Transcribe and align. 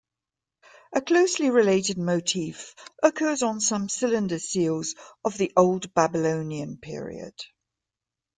A 0.93 1.01
closely 1.01 1.51
related 1.51 1.99
motif 1.99 2.73
occurs 3.03 3.43
on 3.43 3.59
some 3.61 3.87
cylinder 3.87 4.39
seals 4.39 4.95
of 5.23 5.37
the 5.37 5.51
Old 5.55 5.93
Babylonian 5.93 6.79
period. 6.79 7.39